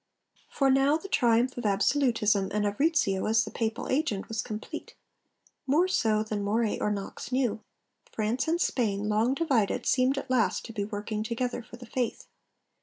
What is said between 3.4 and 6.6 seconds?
the Papal agent, was complete more so than